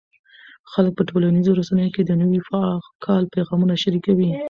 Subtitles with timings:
[0.71, 2.39] خلک په ټولنیزو رسنیو کې د نوي
[3.05, 4.29] کال پیغامونه شریکوي.